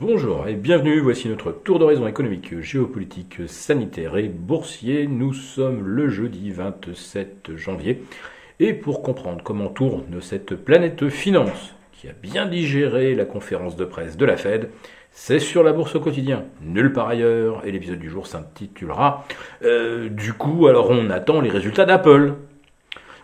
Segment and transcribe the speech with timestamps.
[0.00, 5.06] Bonjour et bienvenue, voici notre tour d'horizon économique, géopolitique, sanitaire et boursier.
[5.06, 8.02] Nous sommes le jeudi 27 janvier
[8.60, 13.84] et pour comprendre comment tourne cette planète finance qui a bien digéré la conférence de
[13.84, 14.70] presse de la Fed,
[15.10, 19.26] c'est sur la bourse au quotidien, nulle part ailleurs, et l'épisode du jour s'intitulera
[19.64, 22.36] euh, Du coup, alors on attend les résultats d'Apple.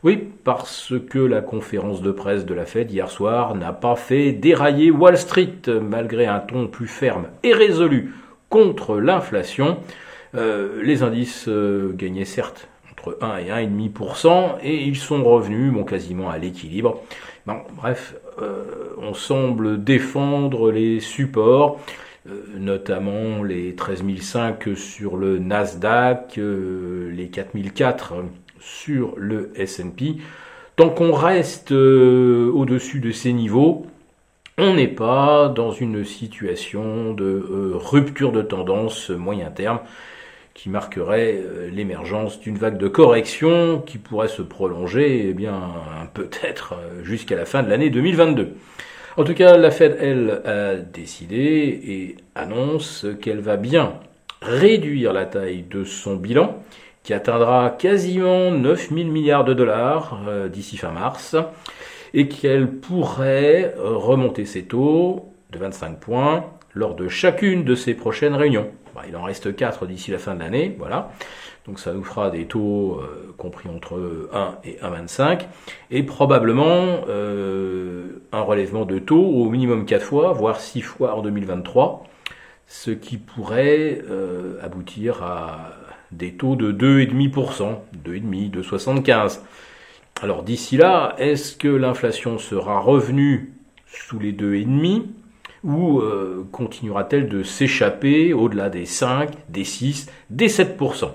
[0.04, 4.32] Oui, parce que la conférence de presse de la Fed hier soir n'a pas fait
[4.32, 8.12] dérailler Wall Street, malgré un ton plus ferme et résolu
[8.50, 9.78] contre l'inflation.
[10.34, 15.84] Euh, les indices euh, gagnaient certes entre 1 et 1,5%, et ils sont revenus bon,
[15.84, 17.02] quasiment à l'équilibre.
[17.46, 18.64] Bon, bref, euh,
[18.98, 21.80] on semble défendre les supports,
[22.56, 28.14] notamment les 13005 sur le Nasdaq, les 4004
[28.66, 30.16] sur le S&P.
[30.74, 33.86] Tant qu'on reste euh, au-dessus de ces niveaux,
[34.58, 39.78] on n'est pas dans une situation de euh, rupture de tendance moyen terme
[40.52, 45.34] qui marquerait euh, l'émergence d'une vague de correction qui pourrait se prolonger eh
[46.14, 48.54] peut-être jusqu'à la fin de l'année 2022.
[49.16, 53.94] En tout cas, la Fed, elle, a décidé et annonce qu'elle va bien
[54.42, 56.62] réduire la taille de son bilan
[57.06, 61.36] qui atteindra quasiment 9 000 milliards de dollars euh, d'ici fin mars,
[62.14, 68.34] et qu'elle pourrait remonter ses taux de 25 points lors de chacune de ses prochaines
[68.34, 68.70] réunions.
[68.92, 71.12] Bah, il en reste 4 d'ici la fin de l'année, voilà.
[71.64, 75.42] Donc ça nous fera des taux euh, compris entre 1 et 1,25
[75.92, 81.22] et probablement euh, un relèvement de taux au minimum 4 fois, voire 6 fois en
[81.22, 82.02] 2023,
[82.66, 84.02] ce qui pourrait
[84.60, 85.70] aboutir à
[86.12, 89.40] des taux de 2,5%, 2,5%, 2,75%.
[90.22, 93.52] Alors d'ici là, est-ce que l'inflation sera revenue
[93.86, 95.02] sous les 2,5%
[95.64, 101.10] ou euh, continuera-t-elle de s'échapper au-delà des 5, des 6, des 7%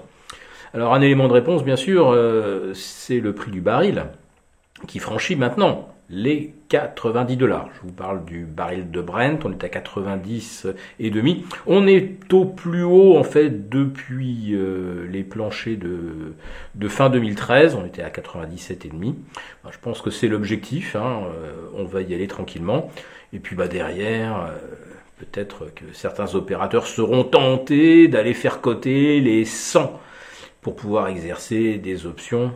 [0.73, 4.05] Alors un élément de réponse, bien sûr, euh, c'est le prix du baril
[4.87, 7.69] qui franchit maintenant les 90 dollars.
[7.75, 10.67] Je vous parle du baril de Brent, on est à 90
[10.99, 11.45] et demi.
[11.65, 17.85] On est au plus haut en fait depuis euh, les planchers de, fin 2013, on
[17.85, 19.15] était à 97 et demi.
[19.71, 21.23] je pense que c'est l'objectif, hein.
[21.33, 22.91] euh, on va y aller tranquillement.
[23.33, 24.57] Et puis bah derrière, euh,
[25.19, 29.97] peut-être que certains opérateurs seront tentés d'aller faire coter les 100
[30.61, 32.51] pour pouvoir exercer des options.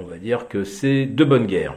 [0.00, 1.74] On va dire que c'est de bonne guerre.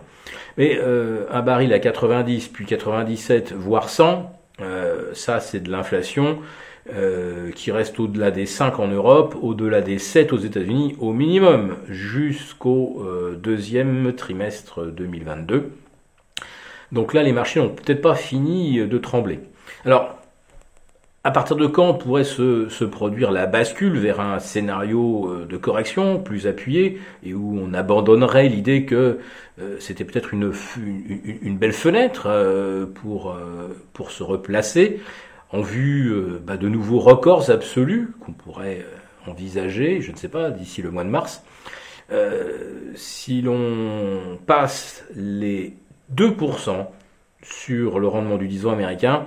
[0.57, 6.39] Mais euh, un baril à 90, puis 97, voire 100, euh, ça c'est de l'inflation
[6.93, 11.75] euh, qui reste au-delà des 5 en Europe, au-delà des 7 aux États-Unis au minimum,
[11.89, 13.05] jusqu'au
[13.37, 15.71] deuxième trimestre 2022.
[16.91, 19.39] Donc là, les marchés n'ont peut-être pas fini de trembler.
[19.85, 20.20] Alors,
[21.23, 26.19] à partir de quand pourrait se, produire la bascule vers un scénario euh, de correction
[26.19, 29.19] plus appuyé et où on abandonnerait l'idée que
[29.59, 30.51] euh, c'était peut-être une,
[31.57, 33.37] belle fenêtre euh, pour,
[33.93, 34.99] pour se replacer
[35.51, 38.85] en vue bah, de nouveaux records absolus qu'on pourrait
[39.27, 41.43] envisager, je ne sais pas, d'ici le mois de mars.
[42.95, 45.75] si l'on passe les
[46.15, 46.87] 2%
[47.43, 49.25] sur le rendement du 10 ans américain,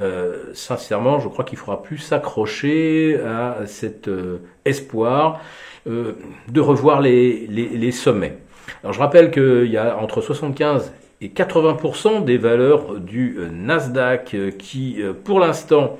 [0.00, 5.40] euh, sincèrement, je crois qu'il faudra plus s'accrocher à cet euh, espoir
[5.86, 6.12] euh,
[6.48, 8.38] de revoir les, sommets.
[8.82, 10.92] Alors je rappelle qu'il y a entre 75
[11.22, 15.98] et 80% des valeurs du Nasdaq qui, pour l'instant,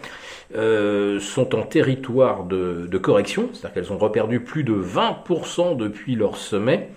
[0.52, 6.36] sont en territoire de, de correction, c'est-à-dire qu'elles ont reperdu plus de 20% depuis leur
[6.36, 6.90] sommet.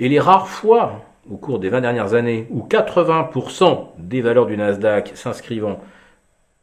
[0.00, 4.56] Et les rares fois, au cours des 20 dernières années, où 80% des valeurs du
[4.56, 5.78] Nasdaq s'inscrivant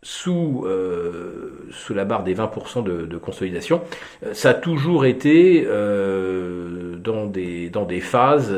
[0.02, 3.82] sous, euh, sous la barre des 20% de, consolidation,
[4.26, 8.56] euh, ça a toujours été euh, dans, des, phases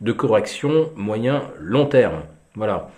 [0.00, 2.22] de correction moyen-long terme.
[2.54, 2.90] Voilà.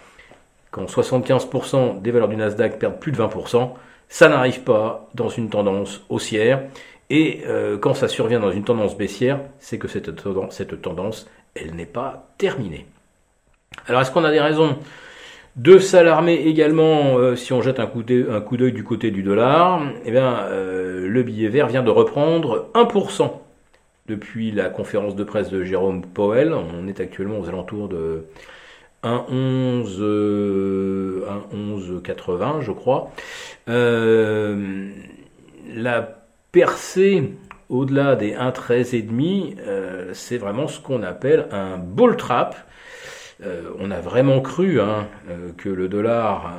[0.71, 3.71] Quand 75% des valeurs du Nasdaq perdent plus de 20%,
[4.11, 6.63] ça n'arrive pas dans une tendance haussière.
[7.11, 7.43] Et
[7.81, 10.11] quand ça survient dans une tendance baissière, c'est que cette
[10.51, 12.87] cette tendance elle n'est pas terminée.
[13.87, 14.77] Alors est-ce qu'on a des raisons
[15.57, 20.11] de s'alarmer également, euh, si on jette un coup d'œil du côté du dollar, eh
[20.11, 23.43] bien, euh, le billet vert vient de reprendre 1%
[24.07, 26.55] depuis la conférence de presse de Jérôme Powell.
[26.55, 28.25] On est actuellement aux alentours de
[29.03, 30.01] 1,11,
[31.27, 33.11] 1,11,80 euh, je crois.
[35.75, 36.19] la
[36.53, 37.33] percée
[37.69, 42.57] au-delà des 1,13,5, euh, c'est vraiment ce qu'on appelle un bull trap.
[43.45, 46.55] Euh, on a vraiment cru hein, euh, que le dollar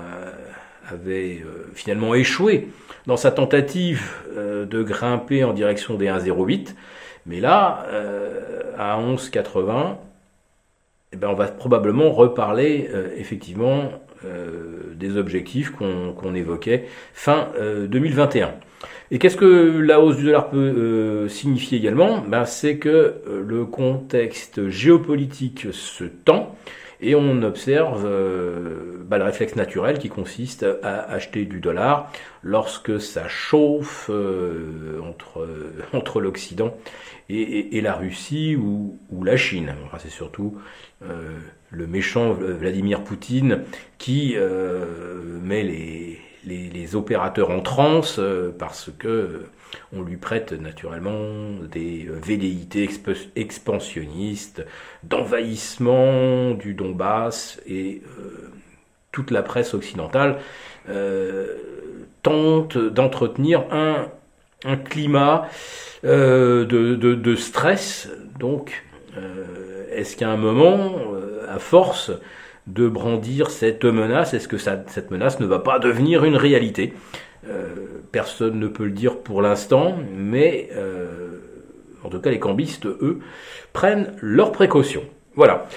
[0.90, 1.44] avait
[1.76, 2.70] finalement échoué
[3.06, 6.74] dans sa tentative de grimper en direction des 1,08.
[7.28, 7.86] Mais là,
[8.76, 9.98] à 11,80,
[11.12, 13.92] eh ben, on va probablement reparler effectivement
[14.96, 17.50] des objectifs qu'on évoquait fin
[17.88, 18.54] 2021.
[19.12, 22.20] Et qu'est-ce que la hausse du dollar peut euh, signifier également?
[22.20, 26.56] Ben, C'est que euh, le contexte géopolitique se tend
[27.02, 32.12] et on observe euh, ben, le réflexe naturel qui consiste à acheter du dollar
[32.44, 35.48] lorsque ça chauffe entre,
[35.94, 36.76] entre l'Occident
[37.30, 39.76] et, la Russie ou, ou la Chine.
[40.00, 40.58] c'est surtout
[41.02, 43.64] le méchant Vladimir Poutine
[43.98, 44.36] qui
[45.44, 49.50] met les les, opérateurs en transe euh, parce que euh,
[49.94, 52.90] on lui prête naturellement des euh, velléités
[53.36, 54.66] expansionnistes,
[55.04, 58.02] d'envahissement du Donbass et
[59.12, 60.40] toute la presse occidentale
[62.24, 64.08] tente d'entretenir un,
[64.78, 65.48] climat
[66.04, 68.10] de, stress.
[68.40, 68.84] Donc,
[69.92, 70.96] est-ce qu'à un moment,
[71.48, 72.12] à force
[72.74, 74.34] de brandir cette menace?
[74.34, 76.94] Est-ce que cette menace ne va pas devenir une réalité?
[77.50, 77.66] Euh,
[78.12, 81.38] Personne ne peut le dire pour l'instant, mais euh,
[82.04, 83.20] en tout cas les cambistes, eux,
[83.72, 85.04] prennent leurs précautions.
[85.36, 85.68] Voilà.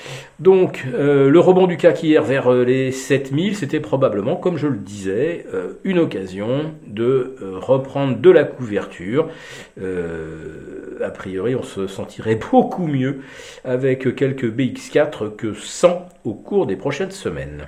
[0.41, 4.79] Donc euh, le rebond du CAC hier vers les 7000, c'était probablement, comme je le
[4.79, 5.45] disais,
[5.85, 9.29] une occasion de reprendre de la couverture
[11.03, 13.23] a priori, on se sentirait beaucoup mieux
[13.65, 17.67] avec quelques BX4 que 100 au cours des prochaines semaines.